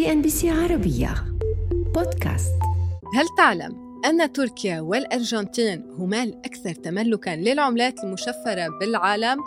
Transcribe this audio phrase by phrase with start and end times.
[0.00, 1.14] CNBC عربية.
[1.70, 2.52] بودكاست.
[3.14, 9.38] هل تعلم أن تركيا والأرجنتين هما الأكثر تملكاً للعملات المشفرة بالعالم؟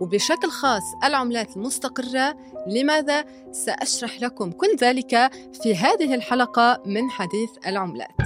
[0.00, 2.36] وبشكل خاص العملات المستقرة
[2.66, 5.30] لماذا؟ سأشرح لكم كل ذلك
[5.62, 8.16] في هذه الحلقة من حديث العملات.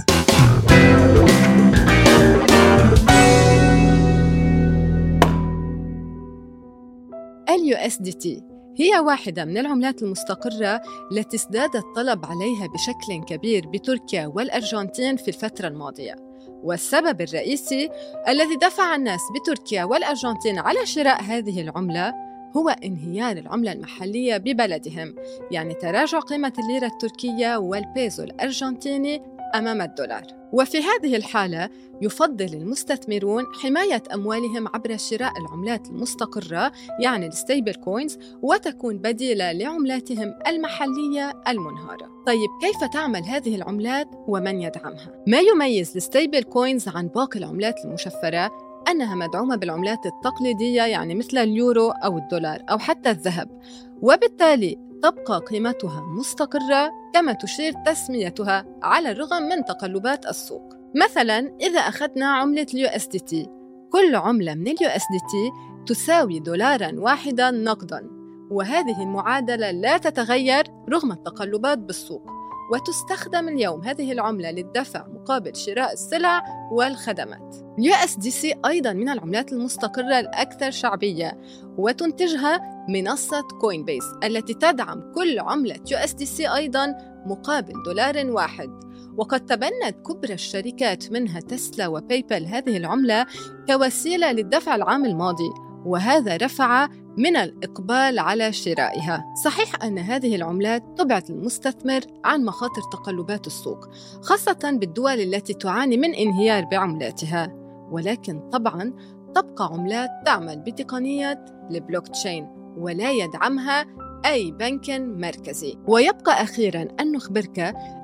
[7.49, 8.46] ال USDT
[8.79, 10.81] هي واحدة من العملات المستقرة
[11.11, 16.15] التي ازداد الطلب عليها بشكل كبير بتركيا والأرجنتين في الفترة الماضية.
[16.63, 17.89] والسبب الرئيسي
[18.27, 22.13] الذي دفع الناس بتركيا والأرجنتين على شراء هذه العملة
[22.57, 25.15] هو انهيار العملة المحلية ببلدهم
[25.51, 30.23] يعني تراجع قيمة الليرة التركية والبيزو الأرجنتيني أمام الدولار.
[30.53, 31.69] وفي هذه الحالة
[32.01, 41.41] يفضل المستثمرون حماية أموالهم عبر شراء العملات المستقرة يعني ال stablecoins وتكون بديلة لعملاتهم المحلية
[41.47, 42.09] المنهارة.
[42.27, 48.51] طيب كيف تعمل هذه العملات ومن يدعمها؟ ما يميز ال stablecoins عن باقي العملات المشفرة؟
[48.89, 53.61] أنها مدعومة بالعملات التقليدية يعني مثل اليورو أو الدولار أو حتى الذهب.
[54.01, 60.73] وبالتالي تبقى قيمتها مستقرة كما تشير تسميتها على الرغم من تقلبات السوق.
[60.95, 63.49] مثلا إذا أخذنا عملة ال USDT
[63.91, 65.51] كل عملة من ال USDT
[65.93, 68.09] تساوي دولارا واحدا نقدا
[68.51, 72.36] وهذه المعادلة لا تتغير رغم التقلبات بالسوق.
[72.71, 77.55] وتستخدم اليوم هذه العملة للدفع مقابل شراء السلع والخدمات.
[77.79, 81.41] ال USDC أيضا من العملات المستقرة الأكثر شعبية
[81.77, 88.69] وتنتجها منصة Coinbase التي تدعم كل عملة USDC أيضا مقابل دولار واحد
[89.17, 93.25] وقد تبنت كبرى الشركات منها تسلا وباي هذه العملة
[93.67, 95.49] كوسيلة للدفع العام الماضي
[95.85, 96.87] وهذا رفع
[97.17, 99.33] من الإقبال على شرائها.
[99.43, 103.89] صحيح أن هذه العملات تبعد المستثمر عن مخاطر تقلبات السوق
[104.21, 107.53] خاصة بالدول التي تعاني من انهيار بعملاتها.
[107.91, 108.93] ولكن طبعا
[109.35, 112.47] تبقى عملات تعمل بتقنية البلوك تشين
[112.77, 113.85] ولا يدعمها
[114.25, 115.77] أي بنك مركزي.
[115.87, 117.59] ويبقى أخيرا أن نخبرك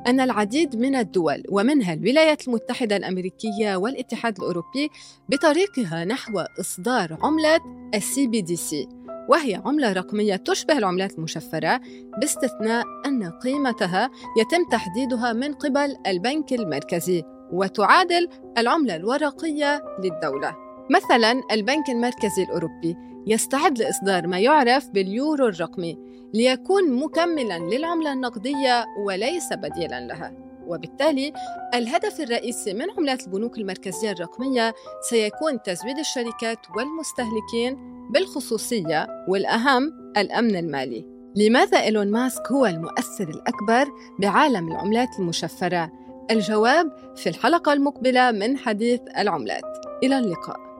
[0.08, 4.90] أن العديد من الدول ومنها الولايات المتحدة الأمريكية والاتحاد الأوروبي
[5.30, 7.60] بطريقها نحو إصدار عملة
[7.96, 9.03] ال CBDC.
[9.30, 11.82] وهي عملة رقمية تشبه العملات المشفرة
[12.22, 20.56] باستثناء أن قيمتها يتم تحديدها من قبل البنك المركزي وتعادل العملة الورقية للدولة.
[20.90, 22.98] مثلا البنك المركزي الأوروبي
[23.28, 25.98] يستعد لإصدار ما يعرف باليورو الرقمي
[26.34, 30.34] ليكون مكملا للعملة النقدية وليس بديلا لها.
[30.68, 31.34] وبالتالي
[31.74, 34.74] الهدف الرئيسي من عملات البنوك المركزية الرقمية
[35.10, 41.06] سيكون تزويد الشركات والمستهلكين بالخصوصية والأهم الأمن المالي.
[41.36, 45.92] لماذا إيلون ماسك هو المؤثر الأكبر بعالم العملات المشفرة؟
[46.32, 49.64] الجواب في الحلقة المقبلة من حديث العملات.
[50.04, 50.73] إلى اللقاء.